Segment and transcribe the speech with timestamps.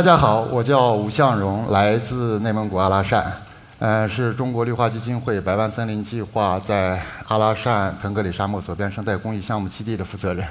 [0.00, 3.30] 大家好，我叫吴向荣，来自内蒙古阿拉善，
[3.78, 10.42] 呃，是中国绿化基金会百万森林计划在阿拉善腾格里沙漠左边生态公益项目基地的负责人。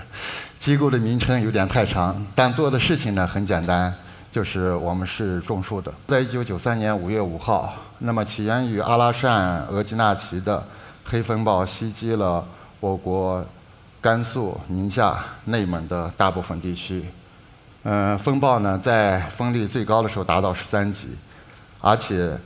[0.59, 3.91] 机构的名称有点太长，但做的事情呢很简单，
[4.31, 5.91] 就是我们是种树的。
[6.07, 10.63] 在一九九三年五月五号，那么起源于阿拉善额济纳旗的
[11.03, 12.45] 黑风暴袭击了
[12.79, 13.43] 我国
[13.99, 17.03] 甘肃、宁夏、内蒙的大部分地区。
[17.83, 21.07] 嗯，风暴呢，在风力最高的时候达到十三级，
[21.79, 22.37] 而且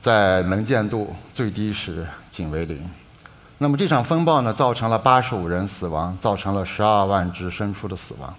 [0.00, 2.90] 在能见度最低时仅为零。
[3.58, 8.34] 那么这场风暴呢，造成了八十五人死亡，造成了十二万只牲畜的死亡，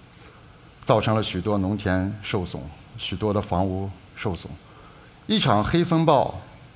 [0.83, 2.61] 造成了许多农田受损，
[2.97, 4.51] 许多的房屋受损。
[5.27, 6.35] 一场黑风暴，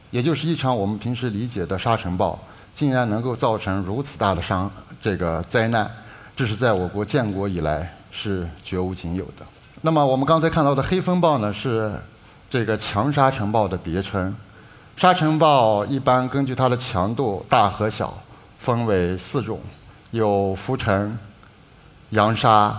[0.10, 2.40] 也就是一场我们平时理解的沙尘暴，
[2.74, 4.72] 竟然能够造成如此大的伤
[5.02, 5.92] 这个灾难，
[6.34, 9.46] 这是在我国建国以来是绝无仅有的。
[9.86, 11.94] 那么我们刚才看到的黑风暴呢，是
[12.50, 14.36] 这个强沙尘暴的别称。
[14.98, 18.12] 沙尘暴一般根据它的强度大和小，
[18.58, 19.60] 分为四种：
[20.10, 21.16] 有浮尘、
[22.10, 22.76] 扬沙、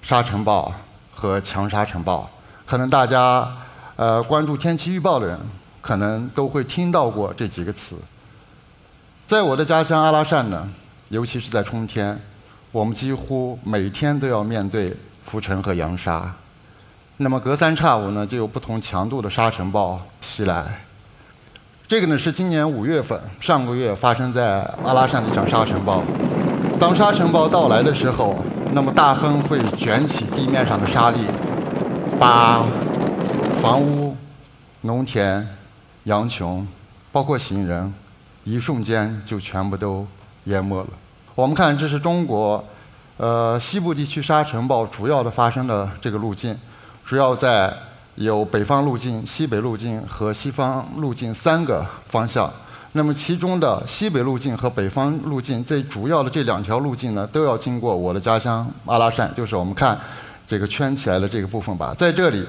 [0.00, 0.72] 沙尘暴
[1.12, 2.26] 和强沙尘暴。
[2.64, 3.46] 可能大家
[3.96, 5.38] 呃关注天气预报的人，
[5.82, 7.98] 可能都会听到过这几个词。
[9.26, 10.66] 在我的家乡阿拉善呢，
[11.10, 12.18] 尤其是在春天，
[12.72, 14.96] 我们几乎每天都要面对。
[15.28, 16.32] 浮尘和扬沙，
[17.18, 20.80] 那么隔三差五呢，就有不同强度的沙尘暴袭来。
[21.86, 26.02] 这个呢是今年五月份，上个月发生在阿拉善的一场沙尘暴。
[26.80, 28.36] 当沙尘暴到来的时候，
[28.72, 31.18] 那么大风会卷起地面上的沙粒，
[32.18, 32.64] 把
[33.60, 34.16] 房屋、
[34.80, 35.46] 农田、
[36.04, 36.66] 羊群，
[37.12, 37.92] 包括行人，
[38.44, 40.06] 一瞬间就全部都
[40.44, 40.88] 淹没了。
[41.34, 42.64] 我们看，这是中国。
[43.18, 46.56] 呃，西部地区沙尘暴主要的发生的这个路径，
[47.04, 47.76] 主要在
[48.14, 52.48] 有北方路径、西北路径和西方路径三个方向。
[52.92, 59.98] 那么其中的西北路径和北方路径最主要的这两条路径呢，都要经过我的家乡阿拉善，就是我们看
[60.46, 61.92] 这个圈起来的这个部分吧。
[61.98, 62.46] 在这里，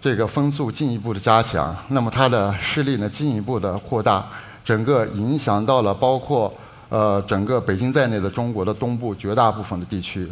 [0.00, 4.24] 这个风速进一步的加强，那么它的势力呢进一步的扩大，
[4.64, 6.50] 整个影响到了包括。
[6.88, 10.30] 呃，整个北京在内的中国的东部绝大部分的地区，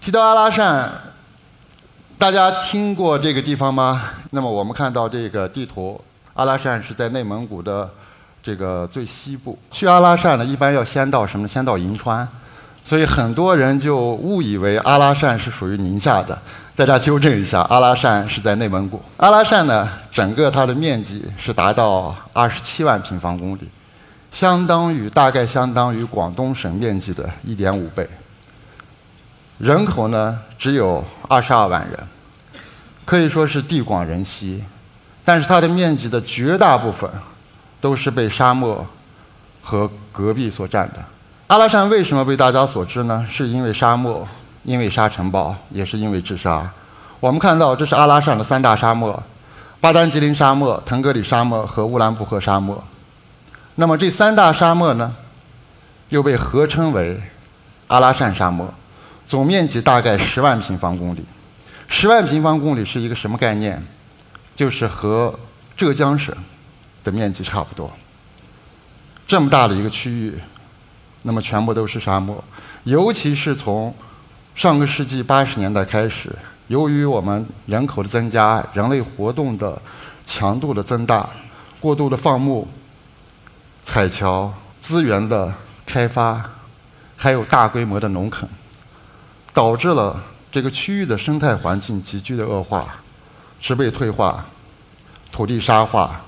[0.00, 0.88] 提到阿拉善，
[2.16, 4.02] 大家听过这个地方吗？
[4.30, 6.00] 那么我们看到这个地图，
[6.34, 7.90] 阿拉善是在内蒙古的
[8.40, 9.58] 这个最西部。
[9.72, 11.48] 去阿拉善呢，一般要先到什么？
[11.48, 12.26] 先到银川，
[12.84, 16.38] 所以很多人就误以为阿拉善是属于宁夏的。
[16.76, 19.02] 在这纠正一下，阿拉善是在内蒙古。
[19.16, 23.68] 阿拉善呢，整个它的面积是达到二十七万平方公里。
[24.34, 28.04] 相当于大概相当于广东省面积的一点五倍，
[29.58, 31.96] 人口呢只有二十二万人，
[33.04, 34.64] 可以说是地广人稀，
[35.24, 37.08] 但是它的面积的绝大部分
[37.80, 38.84] 都是被沙漠
[39.62, 40.96] 和戈壁所占的。
[41.46, 43.24] 阿拉善为什么被大家所知呢？
[43.30, 44.26] 是因为沙漠，
[44.64, 46.68] 因为沙尘暴，也是因为治沙。
[47.20, 49.22] 我们看到这是阿拉善的三大沙漠：
[49.80, 52.82] 巴丹吉林沙漠、腾格里沙漠和乌兰布和沙漠。
[53.76, 55.14] 那么这三大沙漠呢，
[56.08, 57.20] 又被合称为
[57.88, 58.72] 阿拉善沙漠，
[59.26, 61.24] 总面积大概十万平方公里。
[61.88, 63.84] 十万平方公里是一个什么概念？
[64.54, 65.36] 就是和
[65.76, 66.32] 浙江省
[67.02, 67.90] 的面积差不多。
[69.26, 70.38] 这么大的一个区域，
[71.22, 72.42] 那么全部都是沙漠。
[72.84, 73.92] 尤其是从
[74.54, 76.30] 上个世纪八十年代开始，
[76.68, 79.80] 由于我们人口的增加、人类活动的
[80.24, 81.28] 强度的增大、
[81.80, 82.68] 过度的放牧。
[83.84, 85.52] 彩桥资源的
[85.84, 86.42] 开发，
[87.16, 88.48] 还有大规模的农垦，
[89.52, 92.96] 导致了这个区域的生态环境急剧的恶化，
[93.60, 94.44] 植被退化，
[95.30, 96.22] 土地沙化，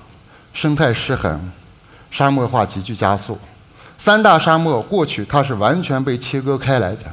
[0.53, 1.51] 生态失衡，
[2.11, 3.37] 沙漠化急剧加速。
[3.97, 7.11] 三大沙漠过去它是完全被切割开来的，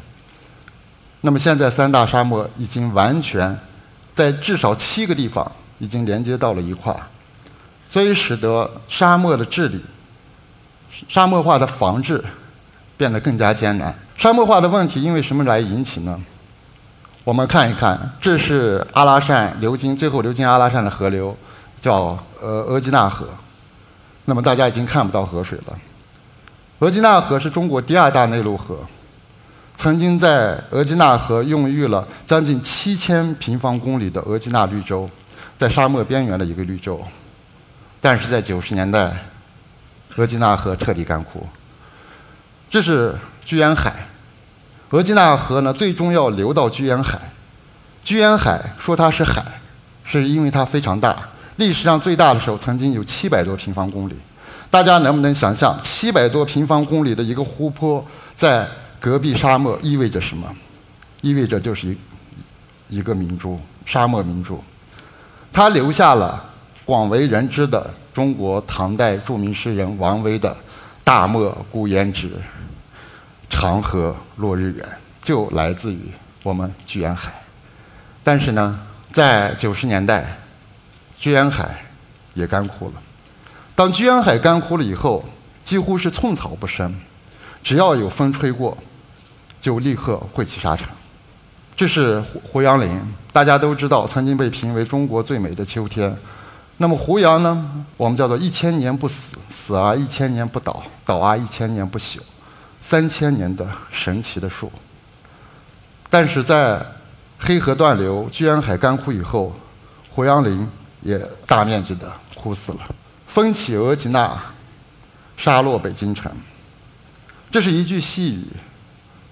[1.22, 3.58] 那么现在三大沙漠已经完全
[4.12, 7.00] 在至少七个地方已经连接到了一块儿，
[7.88, 9.82] 所以使得沙漠的治理。
[11.08, 12.22] 沙漠化的防治
[12.96, 13.92] 变得更加艰难。
[14.16, 16.20] 沙漠化的问题因为什么来引起呢？
[17.24, 21.36] 我们看一看，这是阿拉善流经最后流经阿拉善的河流，
[21.80, 23.26] 叫呃额济纳河。
[24.26, 25.78] 那么大家已经看不到河水了。
[26.78, 28.78] 额济纳河是中国第二大内陆河，
[29.76, 35.08] 曾经在额济纳河孕育了将近七千平方公里的额济纳绿洲，
[35.58, 37.02] 在沙漠边缘的一个绿洲。
[38.00, 39.12] 但是在九十年代。
[40.16, 41.46] 额济纳河彻底干枯，
[42.70, 44.06] 这是居延海。
[44.90, 47.20] 额济纳河呢，最终要流到居延海。
[48.04, 49.44] 居延海说它是海，
[50.04, 51.16] 是因为它非常大。
[51.56, 54.14] 历史上最大的时候曾经有七百多平方公里。
[54.70, 58.66] 大家能不能想象，七百多平方公里的一个湖泊在
[59.00, 60.48] 戈壁沙漠意味着什么？
[61.22, 61.98] 意味着就是一
[62.88, 64.62] 一个明珠，沙漠明珠。
[65.52, 66.44] 它留下了
[66.84, 70.56] 广为人知的中国唐代著名诗人王维的
[71.02, 72.30] “大漠孤烟直，
[73.48, 74.86] 长河落日圆”，
[75.22, 76.00] 就来自于
[76.42, 77.32] 我们居延海。
[78.22, 78.78] 但是呢，
[79.10, 80.38] 在九十年代，
[81.18, 81.82] 居延海
[82.34, 82.92] 也干枯了。
[83.74, 85.24] 当居延海干枯了以后，
[85.64, 86.94] 几乎是寸草不生，
[87.62, 88.76] 只要有风吹过，
[89.60, 90.86] 就立刻会起沙尘。
[91.74, 93.00] 这是胡胡杨林，
[93.32, 96.14] 大家都知道，曾经被评为中国最美的秋天。
[96.76, 97.86] 那么胡杨呢？
[97.96, 102.18] 我们叫做一千年不死，死而一千年不倒，倒而一千年不朽，
[102.80, 104.70] 三千年的神奇的树。
[106.10, 106.84] 但是在
[107.38, 109.54] 黑河断流、居延海干枯以后，
[110.10, 110.68] 胡杨林
[111.02, 112.80] 也大面积的枯死了。
[113.28, 114.36] 风起额济纳，
[115.36, 116.30] 沙落北京城。
[117.50, 118.46] 这是一句细语，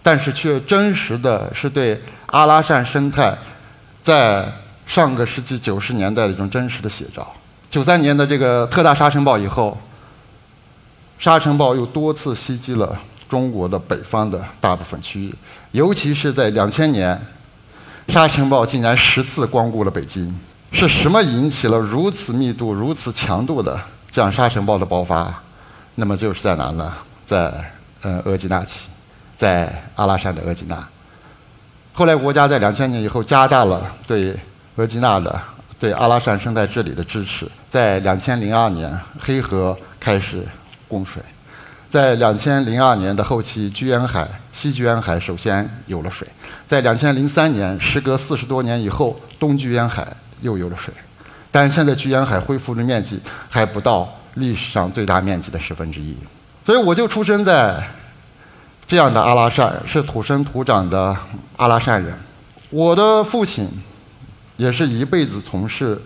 [0.03, 2.01] 但是却真实的是对。
[2.27, 3.37] 阿拉善生态
[4.01, 4.51] 在
[4.93, 7.27] 上个世纪九十年代的一种真实的写照。
[7.71, 9.75] 九三年的这个特大沙尘暴以后，
[11.19, 12.95] 沙尘暴又多次袭击了
[13.27, 15.35] 中国的北方的大部分区域，
[15.71, 17.19] 尤其是在两千年，
[18.09, 20.39] 沙尘暴竟然十次光顾了北京。
[20.73, 23.81] 是什么引起了如此密度、如此强度的
[24.11, 25.43] 这样沙尘暴的爆发？
[25.95, 26.93] 那么就是在哪呢？
[27.25, 27.51] 在
[28.03, 28.91] 呃额济纳旗，
[29.39, 30.87] 在阿拉善的额济纳。
[31.95, 34.37] 后来，国家在两千年以后加大了对
[34.77, 35.41] 额济纳的、
[35.79, 37.47] 对阿拉善生态治理的支持。
[37.69, 40.47] 在两千零二年，黑河开始
[40.89, 41.23] 供水；
[41.89, 46.27] 在两千零二年的后期，居延海、西居延海首先有了水；
[46.67, 50.07] 在两千零三年，时隔四十多年以后，东居延海
[50.41, 50.93] 又有了水。
[51.51, 53.21] 但现在居延海恢复的面积
[53.51, 56.17] 还不到历史上最大面积的十分之一。
[56.65, 57.83] 所以，我就出生在。
[58.85, 61.17] 这样的阿拉善是土生土长的
[61.57, 62.15] 阿拉善人。
[62.69, 63.67] 我的父亲
[64.57, 66.01] 也是一辈子从事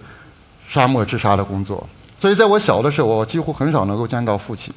[0.68, 4.72] 沙漠治沙的工作，所以在我小的时候，我几乎很少能够见到父亲。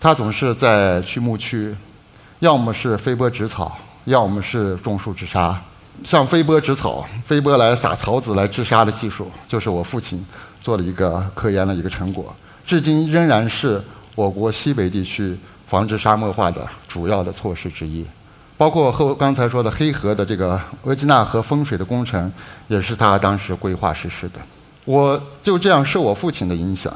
[0.00, 1.74] 他总是在去牧区，
[2.40, 5.60] 要么是飞播植草，要么是种树治沙。
[6.04, 10.24] 像飞播植草、飞播来撒草籽来治沙的技术，就是我父亲
[10.60, 13.82] 做了一个科研的一个成果，至今仍然是
[14.14, 15.38] 我国西北地区。
[15.68, 18.04] 防治沙漠化的主要的措施之一，
[18.62, 22.32] 包括后刚才说的黑河的这个额济纳河风水的工程，
[22.68, 24.34] 也是他当时规划实施的。
[24.84, 26.92] 我就这样受我父亲的影响。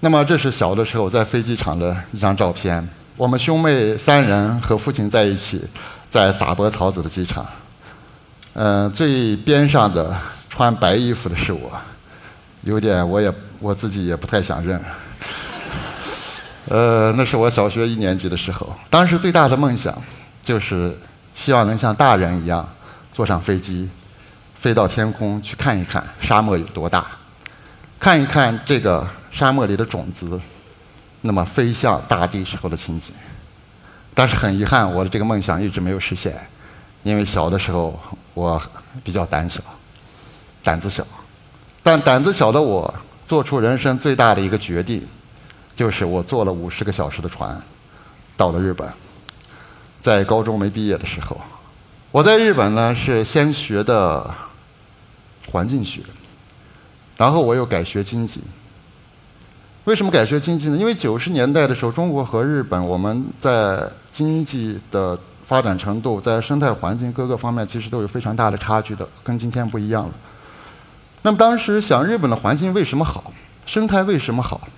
[0.00, 2.86] 那么这是小的时候在飞机场的一张照片，
[3.16, 5.66] 我们兄妹三人和父亲在一起，
[6.10, 7.46] 在撒播草籽的机场。
[8.52, 10.14] 嗯，最边上的
[10.50, 11.72] 穿白衣服的是我，
[12.60, 14.78] 有点我也我自己也不太想认。
[16.68, 18.76] 呃，那是我小学一年级的时候。
[18.90, 19.96] 当时最大的梦想，
[20.46, 20.96] 就是
[21.34, 22.68] 希望能像大人一样，
[23.10, 23.90] 坐上飞机，
[24.54, 27.04] 飞到天空去看一看沙漠有多大，
[27.98, 30.40] 看一看这个沙漠里的种子，
[31.22, 33.12] 那么飞向大地时候的情景。
[34.14, 36.32] 但是很遗憾，我的这个梦想一直没有实现，
[37.02, 37.98] 因为小的时候
[38.32, 38.62] 我
[39.02, 39.60] 比较胆小，
[40.62, 41.04] 胆子小。
[41.82, 42.94] 但胆子小的我，
[43.26, 45.04] 做出人生最大的一个决定。
[45.74, 47.60] 就是我坐了五十个小时的船，
[48.36, 48.88] 到了日本。
[50.06, 51.36] 在高中没毕业的时候，
[52.12, 54.32] 我在日本呢是先学的
[55.50, 56.00] 环境学，
[57.16, 58.40] 然后我又改学经济。
[59.82, 60.76] 为什么改学经济呢？
[60.76, 63.82] 因为九十年代的时候，中国和日本我们在
[64.12, 70.12] 经济的发展程度、在生态环境各个方面，其实都有非常大的差距的，跟今天不一样了。
[71.22, 73.32] 那么当时想，日本的环境为什么好？
[73.66, 74.68] 生态为什么好？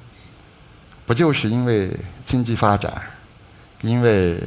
[1.04, 1.94] 不就是因为
[2.24, 2.90] 经济发展，
[3.82, 4.42] 因为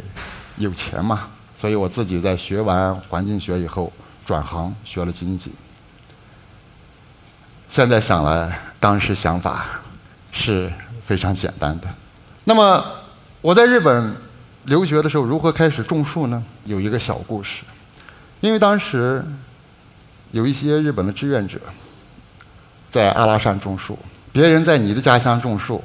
[0.61, 1.27] 有钱嘛？
[1.55, 3.91] 所以我自己在学完环境学以后，
[4.25, 5.51] 转行学了经济。
[7.67, 9.65] 现在想来，当时想法
[10.31, 11.87] 是非常简单的。
[12.43, 12.83] 那么
[13.41, 14.15] 我在日本
[14.65, 16.43] 留学的时候，如何开始种树呢？
[16.65, 17.63] 有一个小故事。
[18.39, 19.23] 因为当时
[20.31, 21.59] 有一些日本的志愿者
[22.89, 23.97] 在阿拉善种树，
[24.31, 25.83] 别人在你的家乡种树。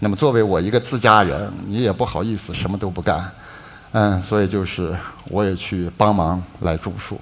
[0.00, 3.32] 那么作为我一个自家人，你也不好意思什么都不干，
[3.92, 7.20] 嗯，所以就是我也去帮忙来种树。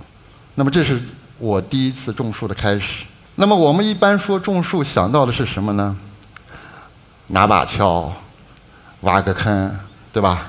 [0.56, 1.00] 那么这是
[1.38, 3.04] 我第一次种树的开始。
[3.36, 5.96] 那么我们一般说种树想到的是什么呢？
[7.28, 8.10] 拿把锹，
[9.02, 9.78] 挖个坑，
[10.12, 10.46] 对吧？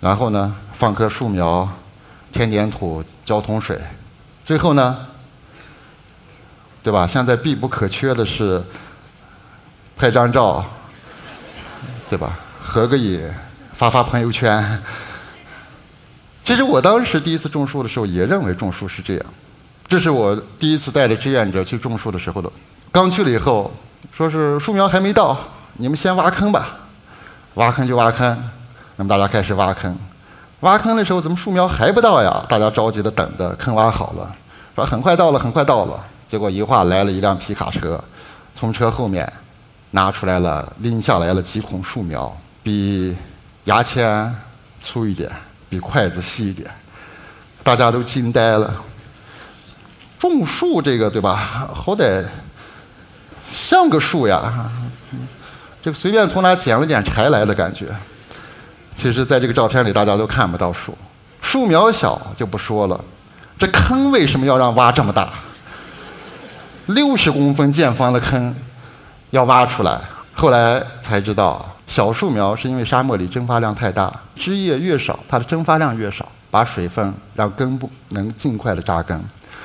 [0.00, 1.68] 然后呢，放棵树苗，
[2.32, 3.80] 填点土，浇桶水，
[4.44, 5.06] 最后呢，
[6.82, 7.06] 对吧？
[7.06, 8.62] 现在必不可缺的是
[9.96, 10.64] 拍张照，
[12.08, 12.38] 对吧？
[12.60, 13.32] 合个影，
[13.74, 14.82] 发发朋友圈。
[16.48, 19.26] 其实我当时第一次种树的时候，也认为种树是这样。
[19.86, 22.50] 这是我第一次带着志愿者去种树的时候的。
[22.90, 23.70] 刚去了以后，
[24.10, 25.36] 说是树苗还没到，
[25.74, 26.78] 你们先挖坑吧。
[27.56, 28.42] 挖坑就挖坑，
[28.96, 29.94] 那么大家开始挖坑。
[30.60, 32.42] 挖坑的时候，怎么树苗还不到呀？
[32.48, 34.34] 大家着急的等着，坑挖好了，
[34.74, 36.02] 说很快到了，很快到了。
[36.26, 38.02] 结果一会儿来了一辆皮卡车，
[38.54, 39.30] 从车后面
[39.90, 43.14] 拿出来了，拎下来了几捆树苗，比
[43.64, 44.34] 牙签
[44.80, 45.30] 粗一点。
[45.68, 46.70] 比筷子细一点，
[47.62, 48.74] 大家都惊呆了。
[50.18, 51.68] 种树这个对吧？
[51.72, 52.24] 好歹
[53.52, 54.70] 像个树呀，
[55.80, 57.86] 这个随便从哪捡了点柴来的感觉。
[58.94, 60.96] 其实，在这个照片里，大家都看不到树。
[61.40, 63.00] 树苗小就不说了，
[63.56, 65.32] 这坑为什么要让挖这么大？
[66.86, 68.54] 六十公分见方的坑
[69.30, 70.00] 要挖出来，
[70.34, 71.76] 后来才知道。
[71.88, 79.18] 小树苗是因为沙漠里蒸发量太大，枝叶越少，它的蒸发量越少，把水分让根部能尽快的扎根。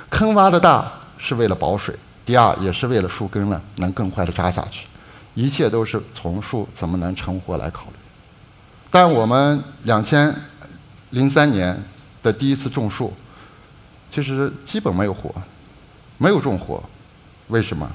[0.09, 1.93] 坑挖的大是为了保水，
[2.25, 4.87] 第二也是为了树根呢能更快的扎下去。
[5.33, 7.97] 一切都是从树怎么能成活来考虑。
[8.89, 10.33] 但我们两千
[11.09, 11.77] 零三年
[12.23, 13.11] 的第一次种树，
[14.09, 15.29] 其实基本没有活，
[16.17, 16.81] 没有种活。
[17.49, 17.91] 为什么？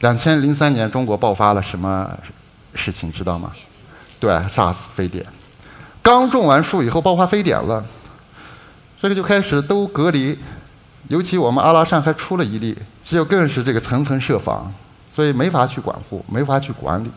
[0.00, 2.18] 两千零三年中国爆发了什么？
[2.74, 3.52] 事情知道吗？
[4.20, 5.24] 对，SARS 非典，
[6.02, 7.84] 刚种完树以后爆发非典了，
[9.00, 10.36] 这个就开始都隔离，
[11.06, 14.74] 尤其我们阿拉善还出了一例，只有更是这个层层设防，
[15.08, 17.08] 所以没法去管护，没法去管理，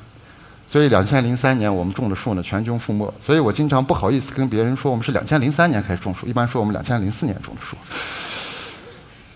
[0.67, 7.75] 所以两千零三年我们种的树呢全军覆没，所以我经常不好意思跟别人说我们是两千零三年开始种树，一般说我们两千零四年种的树，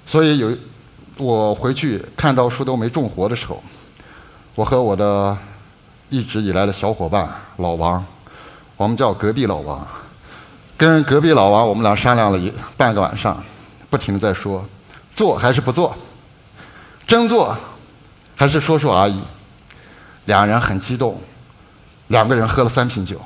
[0.06, 0.56] 所以有
[1.18, 3.64] 我回去看到树都没种活的时候，
[4.54, 5.36] 我和我的。
[6.10, 8.04] 一直以来的小伙伴老王，
[8.78, 9.86] 我们叫隔壁老王，
[10.78, 13.44] 跟隔壁老王我们俩商量了一半个晚上，
[13.90, 14.64] 不停的在说，
[15.14, 15.96] 做还是不做，
[17.08, 17.58] 真做
[18.36, 19.22] 还是说说而已。
[20.26, 21.20] 两人很激动，
[22.08, 23.20] 两个人喝了三瓶酒，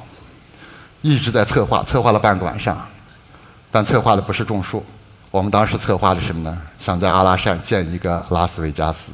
[1.01, 2.77] 一直在策划，策划了半个晚上，
[3.71, 4.83] 但策划的不是种树，
[5.31, 6.57] 我们当时策划的什么呢？
[6.77, 9.11] 想在阿拉善建一个拉斯维加斯。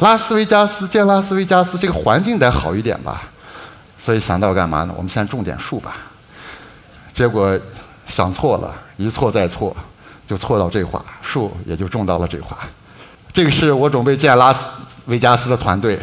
[0.00, 3.22] 拉斯维加斯建拉斯维加斯，这个环境得好一点吧，
[3.98, 4.94] 所以想到干嘛呢？
[4.96, 5.96] 我们先种点树吧。
[7.12, 7.58] 结果
[8.06, 9.76] 想错了，一错再错，
[10.26, 12.56] 就错到这话，树也就种到了这话。
[13.32, 14.66] 这个是我准备建拉斯
[15.04, 16.00] 维加斯的团队，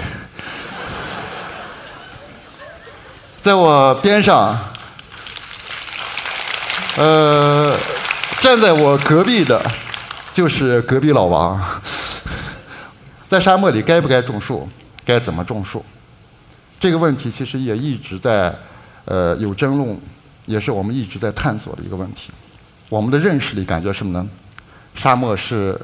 [3.41, 4.57] 在我边上，
[6.97, 7.75] 呃，
[8.39, 9.59] 站在我隔壁的，
[10.33, 11.59] 就是隔壁老王。
[13.27, 14.67] 在沙漠里该不该种树？
[15.05, 15.83] 该怎么种树？
[16.79, 18.53] 这个问题其实也一直在
[19.05, 19.97] 呃有争论，
[20.45, 22.31] 也是我们一直在探索的一个问题。
[22.89, 24.27] 我们的认识里感觉什么呢？
[24.95, 25.79] 沙漠是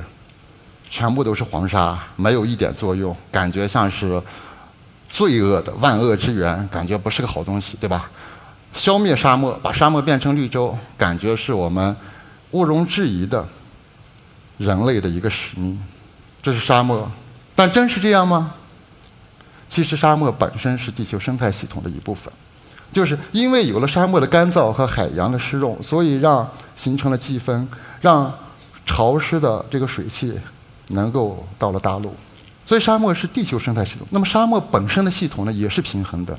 [0.90, 4.22] 全部都是黄沙，没有一点作用，感觉像是
[5.10, 8.10] 罪恶的万恶之源，感觉不是个好东西，对吧？
[8.74, 11.96] 消灭沙漠，把沙漠变成绿洲，感觉是我们
[12.52, 13.46] 毋庸置疑的
[14.58, 15.80] 人类的一个使命。
[16.42, 17.12] 这是沙漠。
[17.56, 18.54] 但真是这样吗？
[19.70, 22.32] 其实沙漠本身是地球生态系统的一部分，
[22.92, 27.68] 就是因为有了沙漠的干燥和海洋的湿润，所以让形成了季风，
[28.02, 28.32] 让
[28.86, 30.32] 潮湿的这个水汽
[30.90, 32.14] 能够到了大陆。
[32.64, 34.08] 所以沙漠是地球生态系统。
[34.12, 36.38] 那么沙漠本身的系统呢，也是平衡的。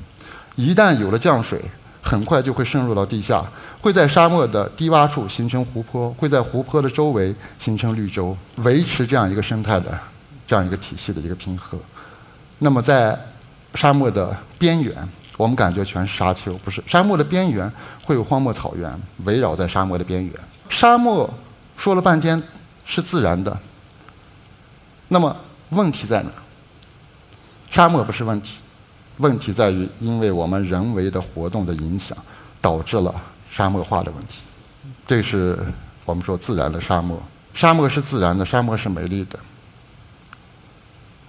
[0.55, 1.61] 一旦有了降水，
[2.01, 3.43] 很快就会渗入到地下，
[3.81, 9.99] 会在沙漠的低洼处形成湖泊，会在湖泊的周围形成绿洲，维持这样一个生态的。
[10.47, 11.79] 这样一个体系的一个平衡。
[12.59, 13.19] 那么，在
[13.73, 14.95] 沙漠的边缘，
[15.37, 16.81] 我们感觉全是沙丘，不是？
[16.87, 17.69] 沙漠的边缘
[18.03, 20.33] 会有荒漠草原围绕在沙漠的边缘。
[20.69, 21.29] 沙漠
[21.75, 22.41] 说了半天
[22.85, 23.57] 是自然的，
[25.09, 25.35] 那么
[25.71, 26.31] 问题在哪？
[27.69, 28.55] 沙漠不是问题，
[29.17, 32.17] 问题在于因为我们人为的活动的影响，
[32.61, 33.13] 导致了
[33.49, 34.41] 沙漠化的问题。
[35.05, 35.59] 这是
[36.05, 37.21] 我们说自然的沙漠。
[37.53, 39.37] 沙漠是自然的，沙漠是美丽的。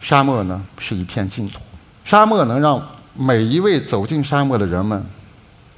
[0.07, 1.59] 沙漠呢是一片净土，
[2.05, 2.81] 沙漠能让
[3.13, 5.05] 每一位走进沙漠的人们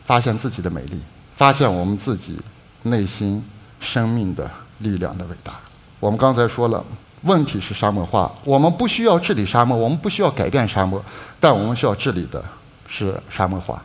[0.05, 1.01] 发现自己的美丽，
[1.35, 2.39] 发现我们自己
[2.83, 3.43] 内心
[3.81, 5.55] 生命的力量的伟大。
[5.99, 6.85] 我们刚才说了，
[7.23, 11.03] 问题是沙漠化，我们不需要治理沙漠，我们不需要改变沙漠，
[11.41, 12.45] 但我们需要治理的
[12.87, 13.83] 是沙漠化。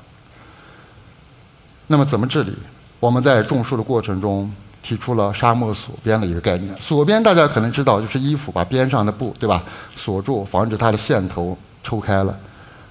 [1.87, 2.53] 那么怎么治理？
[2.99, 6.75] 我们在种树的过程中提出了沙漠锁边的一个概念。
[6.79, 9.63] 锁边大家可能知道，就是衣服把边上的布，对吧，
[9.95, 12.37] 锁住，防止它的线头抽开了。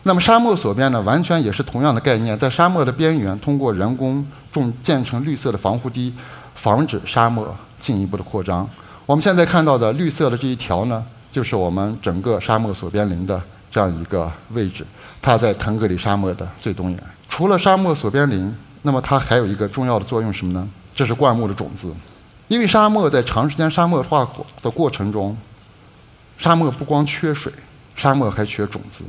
[0.05, 6.13] 那么沙漠锁边呢，完全也是同样的概念，在沙漠的边缘通过人工种建成绿色的防护堤，
[6.57, 8.69] 防止沙漠进一步的扩张。
[9.07, 14.85] 我们现在看到的绿色的这一条呢，就是我们整个沙漠锁边林的这样一个位置，
[15.21, 16.99] 它在腾格里沙漠的最东缘。
[17.29, 20.69] 除了沙漠锁边林，那么它还有一个重要的作用什么呢？
[20.95, 21.93] 这是灌木的种子，
[22.49, 24.29] 因为沙漠在长时间沙漠化
[24.63, 25.37] 的过程中，
[26.39, 27.53] 沙漠不光缺水，
[27.97, 29.05] 沙漠还缺种子。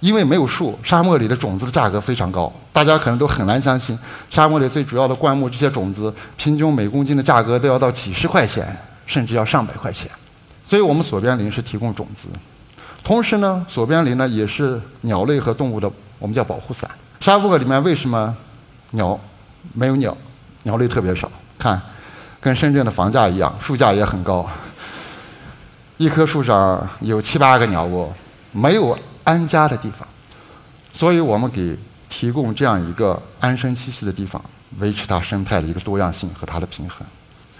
[0.00, 2.52] 因为没有树，沙漠里的种子的价格非常高。
[2.74, 3.98] 大家可能都很难相信，
[4.28, 8.76] 沙漠里最主要的灌木这些种子，平均每公斤的价格都要到几十块钱，
[9.06, 10.10] 甚至要上百块钱。
[10.62, 12.28] 所以我们锁边林是提供种子，
[13.02, 16.90] 同时呢，锁边林呢也是鸟类和动物的我们叫保护伞。
[17.20, 18.36] 沙漠里面为什么
[18.90, 19.18] 鸟
[19.72, 20.14] 没有鸟？
[20.64, 21.80] 鸟类特别少，看，
[22.40, 24.46] 跟深圳的房价一样，树价也很高，
[25.96, 28.12] 一棵树上有七八个鸟窝，
[28.52, 28.98] 没有。
[29.26, 30.06] 安家的地方，
[30.92, 31.74] 所以我们给
[32.10, 34.38] 提供这样一个安身栖息的地方，
[34.80, 36.98] 维持它生态的一个多样性和它的平衡。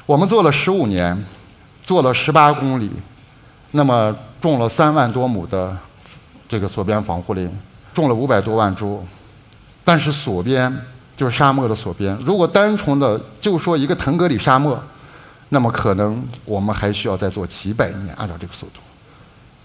[0.04, 1.24] 我们做了十五年，
[1.82, 2.92] 做了十八公里，
[3.70, 5.74] 那么种了三万多亩的
[6.46, 7.50] 这个锁边防护林，
[7.94, 9.02] 种了五百多万株。
[9.82, 10.70] 但是锁边
[11.16, 14.78] 就是沙漠的锁边，如果单纯的就说一个腾格里沙漠，
[15.50, 18.80] 那么可能我们还需要再做几百年，按照这个速度。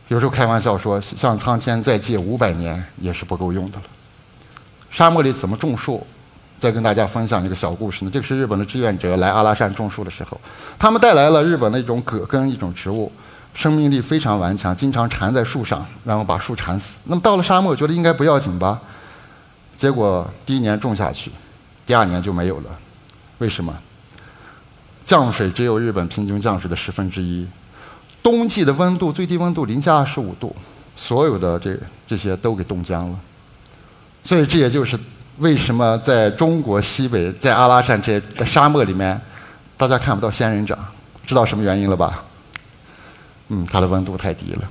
[0.10, 3.84] 有时候开玩笑说，向苍天再借五百年也是不够用的了。
[4.90, 6.06] 沙漠里怎么种树？
[6.58, 8.12] 再跟大家分享一个小故事呢。
[8.12, 10.40] 这个是日本的志愿者来阿拉善种树的时候，
[10.78, 13.10] 他们带来了日本的一种葛根，一种植物，
[13.54, 16.98] 生命力非常顽强，经常缠在树上，然后把树缠死。
[17.06, 18.82] 那么到了沙漠，觉得应该不要紧吧？
[19.80, 21.32] 结果第一年种下去，
[21.86, 22.80] 第二年就没有了。
[23.38, 23.74] 为什么？
[25.06, 27.48] 降水只有日本平均降水的十分之一。
[28.22, 30.54] 冬季的温度最低温度零下二十五度，
[30.98, 33.18] 所有的这这些都给冻僵了。
[34.22, 35.00] 所以这也就是
[35.38, 39.20] 为什么在中国西北，在阿拉善这沙漠里面，
[39.78, 40.78] 大家看不到仙人掌，
[41.26, 42.26] 知道什么原因了吧？
[43.48, 44.70] 嗯，它的温度太低了。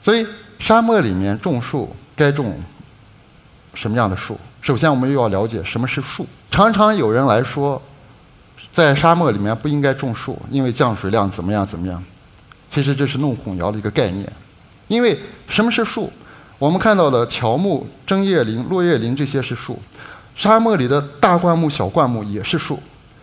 [0.00, 0.24] 所以
[0.60, 2.56] 沙漠里面种树该种
[3.74, 4.38] 什么样的树？
[4.60, 6.26] 首先我们又要了解什么是树。
[6.50, 7.80] 常常有人来说。
[8.70, 12.02] 在沙漠里面不应该种树，因为降水量怎么样怎么样。
[12.70, 14.30] 其实这是弄混淆的一个概念。
[14.88, 16.10] 因为什么是树？
[16.58, 19.78] 我们看到的乔木、针叶林、落叶林这些是树，
[20.36, 22.78] 沙漠里的大灌木、小灌木也是树。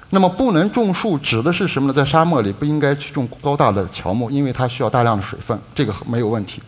[0.09, 1.93] 那么不能种树指的是什么呢？
[1.93, 6.61] 在沙漠里不应该去种高大的乔木，因为它需要大量的水分，这个没有问题。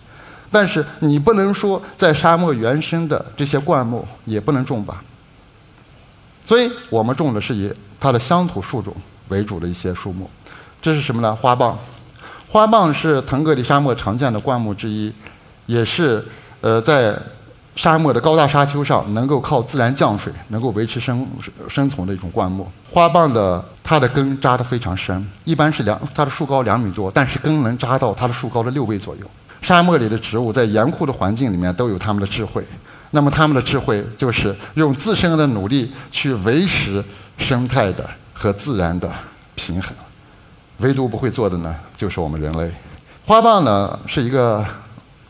[0.51, 5.01] 但是你不能说在沙漠原生的这些灌木也不能种吧？
[6.45, 7.73] 所以我们种的是以。
[8.03, 8.91] 它的乡土树种
[9.27, 10.27] 为主的一些树木，
[10.81, 11.35] 这是什么呢？
[11.35, 11.75] 花蚌。
[12.49, 15.13] 花蚌是腾格里沙漠常见的灌木之一，
[15.67, 16.25] 也是
[16.61, 17.15] 呃在
[17.75, 21.27] 沙漠的高大沙丘上能够靠自然降水能够维持生
[21.69, 22.67] 生存的一种灌木。
[22.91, 29.21] 花蚌的它的根扎得非常深，一般是两它的树高两米多，但是根能扎到它的树高的六倍左右。
[29.61, 32.63] 沙漠里的植物在严酷的环境里面都有他们的智慧，
[33.11, 37.03] 那么他们的智慧就是用自身的努力去维持。
[37.37, 39.11] 生态的和自然的
[39.55, 39.91] 平衡，
[40.77, 42.71] 唯独不会做的呢，就是我们人类。
[43.25, 44.63] 花棒呢是一个，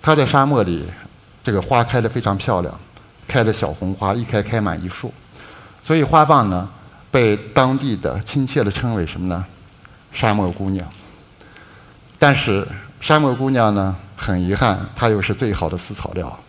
[0.01, 0.83] 它在沙漠里，
[1.41, 2.79] 这个花开的非常漂亮，
[3.25, 5.13] 开的小红花，一开开满一树，
[5.81, 6.67] 所以花蚌呢
[7.09, 9.45] 被当地的亲切的称为什么呢？
[10.11, 10.85] 沙漠姑娘。
[12.19, 12.67] 但是
[12.99, 16.39] 沙漠姑娘呢，很遗憾，它又是最好的饲草料。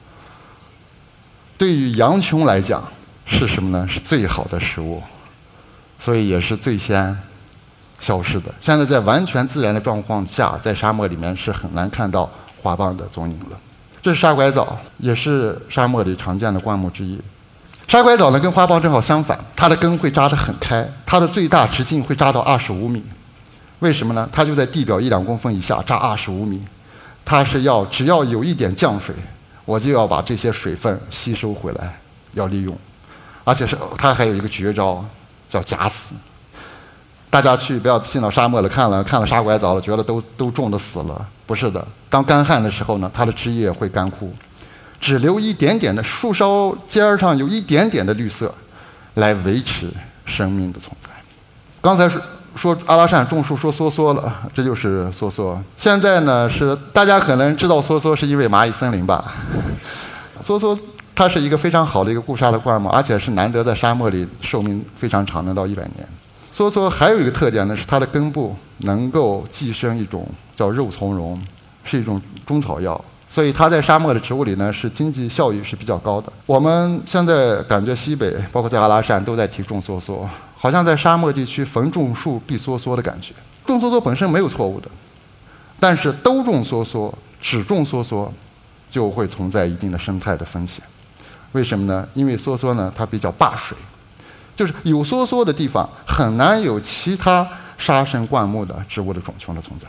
[1.56, 2.84] 对于羊群来讲，
[3.24, 3.86] 是什么呢？
[3.88, 5.02] 是最好的食物。
[5.98, 7.16] 所以也是最先
[8.00, 8.52] 消失的。
[8.60, 12.28] 现在在完全自然的状况下，在沙漠里面是很难看到
[12.60, 13.56] 花蚌的踪影了。
[14.02, 17.20] 这是沙拐枣，也是沙漠里常见的灌木之一。
[17.86, 23.00] 沙拐枣呢，跟花蚌正好相反，它的根会扎得很开，它的最大直径会扎到二十五米。
[23.78, 24.28] 为什么呢？
[24.32, 26.60] 它就在地表一两公分以下扎二十五米，
[27.24, 29.14] 它是要只要有一点降水，
[29.64, 31.98] 我就要把这些水分吸收回来，
[32.32, 32.76] 要利用。
[33.44, 35.04] 而且是它还有一个绝招。
[35.52, 36.14] 叫假死，
[37.28, 41.86] 大家去不要进到沙漠了，看了看了沙拐枣了，觉得都都种的死了，不是的。
[42.08, 44.34] 当干旱的时候呢，它的枝叶会干枯，
[44.98, 48.54] 只留一点点的树梢尖儿上有一点点的绿色，
[49.16, 49.90] 来维持
[50.24, 51.10] 生命的存在。
[51.82, 52.18] 刚才是
[52.56, 55.56] 说阿拉善种树说梭梭了，这就是梭梭。
[55.76, 59.34] 现在呢是大家可能知道梭梭是因为蚂蚁森林吧，
[60.40, 60.78] 梭梭。
[61.14, 66.08] 它是一个非常好的一个固沙的灌木，而且是难得在沙漠里寿命非常长，能到一百年。
[66.50, 71.38] 梭梭还有一个特点呢，是它的根部能够寄生一种叫肉苁蓉，
[71.84, 76.32] 是一种中草药，所以它在沙漠的植物里呢是经济效益是比较高的。
[76.46, 80.20] 我们现在感觉西北，包括在阿拉善都在提种梭梭，
[80.62, 83.32] 好像在沙漠地区逢种树必梭梭的感觉。
[83.66, 84.88] 种梭梭本身没有错误的，
[85.80, 88.28] 但是都种梭梭，只种梭梭，
[88.88, 90.84] 就会存在一定的生态的风险。
[91.50, 92.08] 为什么呢？
[92.14, 93.76] 因为梭梭呢它比较霸水。
[94.54, 97.44] 就是有梭梭的地方，很难有其他
[97.76, 99.88] 沙生灌木的植物的种群的存在。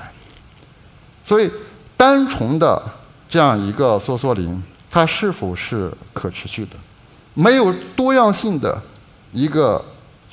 [1.24, 1.52] 所以，
[1.96, 2.82] 单纯的
[3.30, 6.72] 这样一个梭梭林，它是否是可持续的？
[7.36, 8.82] 没有多样性的
[9.32, 9.84] 一个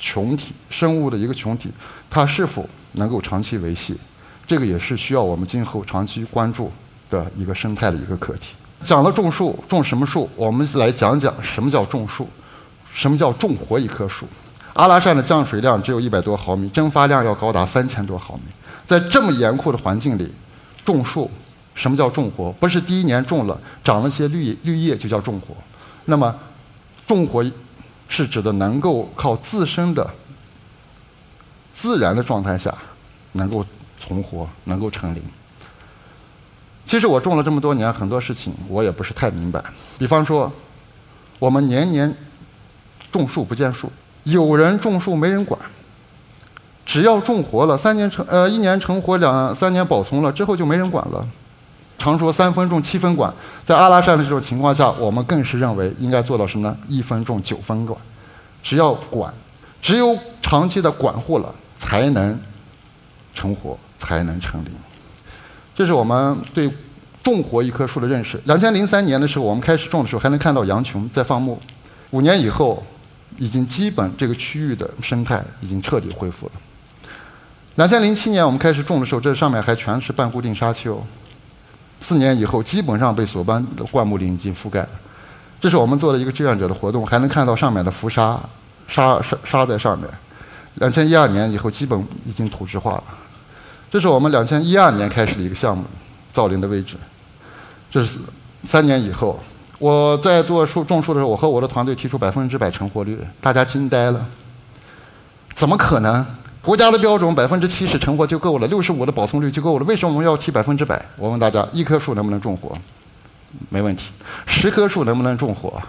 [0.01, 1.71] 群体生物的一个群体，
[2.09, 3.95] 它是否能够长期维系？
[4.45, 6.69] 这个也是需要我们今后长期关注
[7.09, 8.55] 的一个生态的一个课题。
[8.81, 10.27] 讲了种树，种什么树？
[10.35, 12.27] 我们来讲讲什么叫种树。
[12.91, 14.27] 什么叫种活一棵树？
[14.73, 18.43] 阿拉善的降水量只有一百多毫米，蒸发量要高达三千多毫米。
[18.85, 20.29] 在这么严酷的环境里，
[20.83, 21.29] 种树，
[21.73, 22.51] 什么叫种活？
[22.53, 25.55] 不是第一年种了长了些绿绿叶就叫种活。
[26.05, 26.35] 那么，
[27.07, 27.41] 种活
[28.11, 30.07] 是指的能够靠自身的
[31.71, 32.71] 自然的状态下
[33.31, 33.65] 能够
[33.97, 35.23] 存活，能够成林。
[36.85, 39.63] 其实我种了这么多年，很多事情我也不是太明白。
[39.97, 40.51] 比方说，
[41.39, 42.13] 我们年年。
[43.11, 43.91] 种树不见树，
[44.23, 45.59] 有人种树没人管。
[46.85, 51.27] 只要种活了，三年成呃一年成活，两三年保存了之后就没人管了。
[52.01, 53.31] 常说三分种七分管，
[53.63, 56.75] 在阿拉善的这种情况下，我们更是认为应该做到什么呢？
[56.87, 57.95] 一分种九分管，
[58.63, 59.31] 只要管，
[59.79, 62.39] 只有长期的管护了，才能
[63.35, 64.71] 成活，才能成林。
[65.75, 66.67] 这是我们对
[67.21, 68.41] 种活一棵树的认识。
[68.45, 71.61] 两千零三年的时候，我们开始种的时候，还能看到羊群在放牧。
[72.09, 72.83] 五年以后。
[73.37, 76.51] 已经基本这个区域的生态已经彻底恢复了。
[77.75, 81.01] 两千零七年我们开始种的时候，这上面还全是半固定沙丘。
[82.01, 84.89] 四年以后，基本上被索邦的灌木林已经覆盖了。
[85.59, 88.39] 这是我们做的一个志愿者的活动，还能看到上面的浮沙，
[88.87, 90.09] 沙沙沙在上面。
[90.75, 93.03] 两千一二年以后，基本已经土质化了。
[93.89, 95.83] 这是我们两千一二年开始的一个项目，
[96.31, 96.95] 造林的位置。
[97.89, 98.19] 这是
[98.63, 99.39] 三年以后。
[99.77, 104.25] 我在做树种树的时候，我和我的团队提出百分之百成活率，大家惊呆了。
[105.53, 106.25] 怎么可能？
[106.61, 111.03] 国家的标准百分之七十成活就够了，六十五的保存率就够了，为什么我们要提百分之百？
[111.17, 112.77] 我问大家，一棵树能不能种活？
[113.69, 114.11] 没问题。
[114.45, 115.81] 十棵树能不能种活？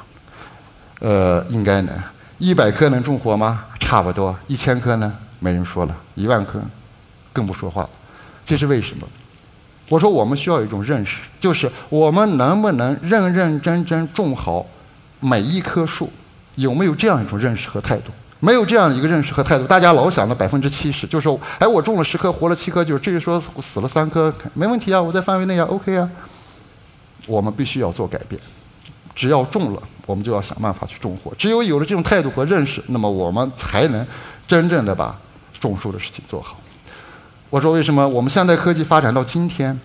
[1.01, 1.95] 呃，应该能。
[2.39, 3.67] 一百棵能种活吗？
[3.79, 4.35] 差不多。
[4.47, 5.13] 一千棵呢？
[5.41, 5.95] 没人说了。
[6.15, 6.59] 一万棵，
[7.35, 7.87] 更不说话。
[8.43, 9.07] 这是为什么？
[9.91, 14.65] 我说，我们需要一种认识，就是我们能不能认认真真种好
[15.21, 16.11] 每一棵树？
[16.55, 18.11] 有没有这样一种认识和态度？
[18.45, 26.11] 没有这样一个认识和态度，大家老想着百分之七十，就是说，哎，我种了十棵，活了七棵，就是至于说死了三棵，没问题啊，我在范围内啊，OK 啊。
[27.29, 28.43] 我们必须要做改变，
[29.15, 31.33] 只要种了，我们就要想办法去种活。
[31.39, 34.05] 只有有了这种态度和认识，那么我们才能
[34.45, 35.17] 真正的把
[35.61, 36.59] 种树的事情做好。
[37.49, 39.79] 我说：“为什么我们现代科技发展到今天，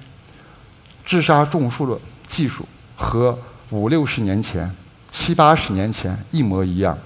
[1.05, 2.65] 治沙种树的技术
[2.95, 3.37] 和
[3.69, 4.75] 五六十年前、
[5.11, 6.97] 七八十年前一模一样？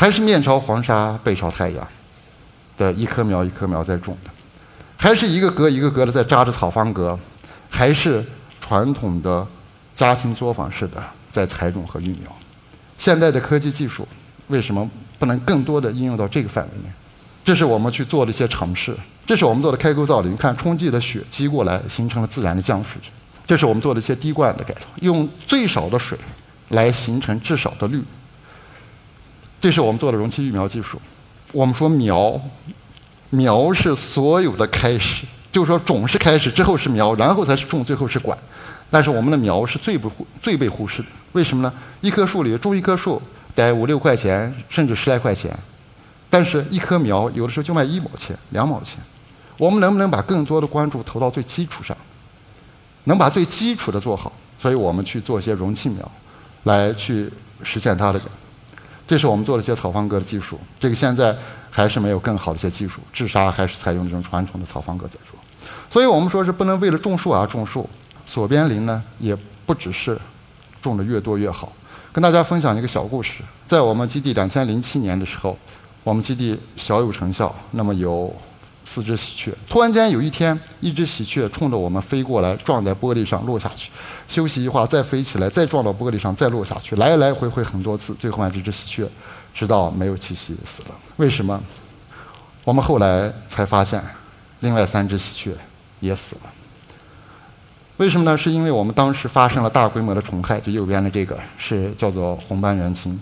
[0.00, 1.86] 还是面朝黄沙背朝太阳
[2.78, 4.30] 的一棵苗一棵苗在种的，
[4.96, 7.18] 还是一个格一个格的在扎着草方格，
[7.68, 8.24] 还是
[8.62, 9.46] 传统的
[9.94, 12.34] 家庭作坊式的在采种和育苗？
[12.96, 14.08] 现代的科技技术
[14.48, 16.90] 为什么不能更多的应用到这个范围内？
[17.44, 22.98] 这是我们去做的一些尝试。”这是我们做的开沟造林，看冲积的雪积过来，形成了自然的降水。
[23.46, 26.16] 这是我们做的一些滴灌的改造，用最少的水
[26.70, 28.02] 来形成至少的绿。
[29.60, 31.00] 这是我们做的容器育苗技术。
[31.52, 32.40] 我们说苗，
[33.28, 38.36] 苗是所有的开始，就是说种是开始，之后是苗，然后才是种，最后是管。
[38.88, 41.72] 但是我们的苗是最不最被忽视的，为什么呢？
[42.00, 43.20] 一棵树里种一棵树
[43.54, 45.56] 得五六块钱，甚至十来块钱，
[46.30, 48.98] 但是一棵苗有的时候就卖一毛钱、两毛钱。
[49.58, 51.96] 我们能不能把更多的关注投到最基础上，
[53.04, 54.32] 能把最基础的做好？
[54.58, 56.10] 所以我们去做一些容器苗，
[56.62, 57.30] 来去
[57.62, 58.20] 实现它的。
[59.10, 60.56] 这是我们做了一些草方格的技术。
[60.78, 61.36] 这个现在
[61.68, 65.36] 还是没有更好的一些技术，治沙还是采用这种传统的草方格在做。
[65.90, 67.90] 所以我们说是不能为了种树而种树。
[68.24, 70.16] 锁边林呢，也不只是
[70.80, 71.72] 种的越多越好。
[72.12, 75.58] 跟大家分享一个小故事，在我们基地两千零七年的时候，
[76.04, 77.52] 我们基地小有成效。
[77.72, 78.32] 那么有。
[78.92, 83.88] 四只喜鹊，突然间有一天，一只喜鹊冲着我们飞过来，撞在玻璃上落下去，
[84.26, 89.08] 休息一会儿再飞起来，再撞到玻璃上再落下去，来来回回很多次，最后这只喜鹊
[89.54, 90.88] 直到没有气息死了。
[91.18, 91.62] 为什么？
[92.64, 94.02] 我们后来才发现，
[94.58, 95.56] 另外三只喜鹊
[96.00, 96.50] 也死了。
[97.98, 98.36] 为什么呢？
[98.36, 103.16] 是因为我们当时发生了大规模的虫害，就右边的这个是叫做红斑原青，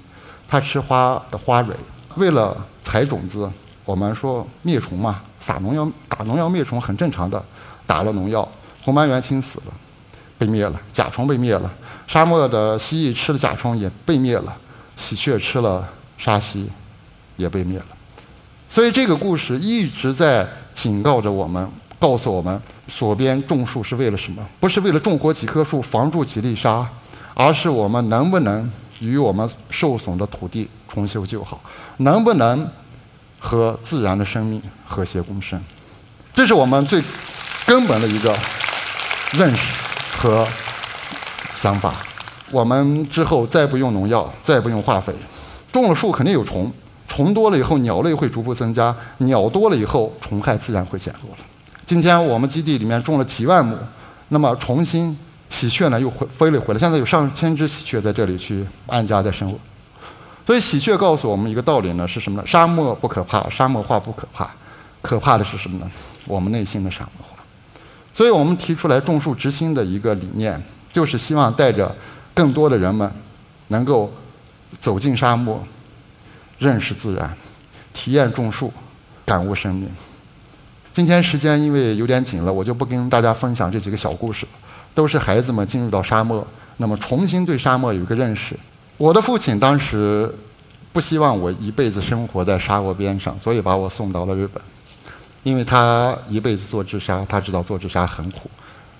[0.48, 1.76] 它吃花的花蕊。
[2.14, 3.50] 为了采种子，
[3.88, 7.42] 我们说灭虫嘛，撒农药、打农药灭虫很正常的，
[7.86, 8.46] 打了农药，
[8.82, 9.72] 红斑原青死了，
[10.36, 11.72] 被灭了；甲虫被灭了，
[12.06, 14.54] 沙漠的蜥蜴吃了甲虫也被灭了，
[14.94, 16.70] 喜鹊吃了沙蜥
[17.36, 17.86] 也被灭了。
[18.68, 21.66] 所以这个故事一直在警告着我们。
[21.98, 24.46] 告诉我们，锁边种树是为了什么？
[24.60, 26.86] 不是为了种活几棵树，防住几粒沙，
[27.32, 28.70] 而是我们能不能
[29.00, 31.58] 与我们受损的土地重修旧好，
[31.96, 32.68] 能不能
[33.38, 35.60] 和自然的生命和谐共生？
[36.34, 37.02] 这是我们最
[37.66, 38.36] 根本的一个
[39.32, 39.60] 认识
[40.16, 40.46] 和
[41.54, 41.94] 想法。
[42.50, 45.12] 我们之后再不用农药，再不用化肥，
[45.70, 46.72] 种了树肯定有虫，
[47.06, 51.44] 虫多了以后，鸟类会逐步增加，鸟多了以后，虫害自然会减弱了。
[51.84, 53.76] 今天我们基地里面种了几万亩，
[54.28, 55.18] 那么重新
[55.50, 56.80] 喜鹊呢又回飞了回来。
[56.80, 59.58] 现在有上千只喜鹊在这里去安家在生活。
[60.48, 62.46] 所以喜鹊告诉我们一个道理呢，是什么呢？
[62.46, 64.48] 沙漠不可怕，沙漠化不可怕，
[65.02, 65.90] 可怕的是什么呢？
[66.24, 67.36] 我们内心的沙漠化。
[68.14, 70.58] 所以我们提出来种树植心的一个理念，
[70.90, 71.94] 就是希望带着
[72.32, 73.12] 更多的人们
[73.66, 74.10] 能够
[74.80, 75.62] 走进沙漠，
[76.58, 77.30] 认识自然，
[77.92, 78.72] 体验种树，
[79.26, 79.86] 感悟生命。
[80.94, 84.52] 今天时间因为有点紧了，我就不跟大家分享这几个小故事了。
[84.94, 86.42] 都是孩子们进入到沙漠，
[86.78, 88.58] 那么重新对沙漠有一个认识。
[88.98, 90.30] 我的父亲当时
[90.92, 94.62] 不希望我一辈子生活在沙漠边上，所以把我送到了日本。
[95.44, 98.50] 因为他一辈子做治沙，他知道做治沙很苦。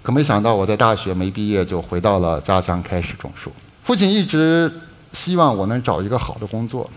[0.03, 3.53] 可没想到我在大学没毕业就回到了家乡开始种树。
[3.83, 4.73] 父亲一直
[5.11, 6.89] 希望我能找一个好的工作，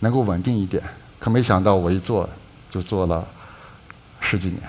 [0.00, 0.82] 能够稳定一点。
[1.18, 2.28] 可没想到我一做
[2.70, 3.26] 就做了。
[4.20, 4.60] 十几年，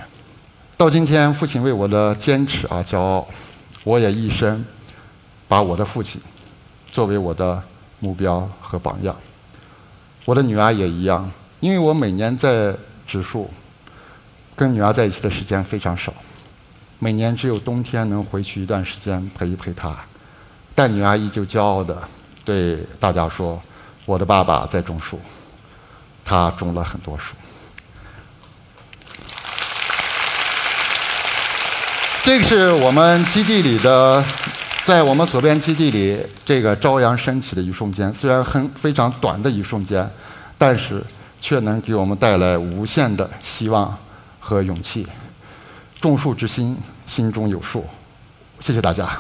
[0.76, 3.26] 到今天，父亲为我的坚持而骄傲，
[3.86, 4.66] 我也一生
[5.48, 6.20] 把我的父亲
[6.96, 7.62] 作为我的
[8.00, 9.14] 目标和榜样。
[10.24, 11.30] 我的女儿也一样，
[11.60, 12.74] 因为我每年在
[13.06, 13.52] 植树，
[14.56, 16.14] 跟女儿在一起的时间非常少，
[16.98, 19.94] 每年只有冬天能回去一段时间陪一陪她，
[20.74, 22.02] 但女儿依旧骄傲的
[22.46, 23.62] 对大家说
[24.08, 25.20] ：“我的爸爸在种树，
[26.24, 27.36] 他种了很多树。”
[32.24, 34.24] 这个是我们基地里的，
[34.86, 40.08] 在我们所边基地里，这个朝阳升起的一瞬间，虽然很非常短的一瞬间，
[40.60, 41.04] 但是
[41.42, 43.98] 却能给我们带来无限的希望
[44.40, 45.08] 和勇气。
[46.00, 47.84] 种树之心，心中有数。
[48.60, 49.20] 谢谢大家。